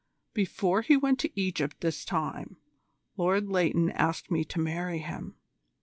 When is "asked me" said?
3.91-4.43